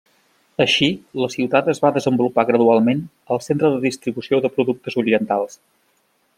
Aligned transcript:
Així, 0.63 0.87
la 1.23 1.27
ciutat 1.33 1.69
es 1.73 1.81
va 1.83 1.91
desenvolupar 1.97 2.47
gradualment 2.51 3.05
al 3.35 3.43
centre 3.51 3.73
de 3.75 3.85
distribució 3.87 4.43
de 4.47 4.55
productes 4.59 5.01
orientals. 5.05 5.59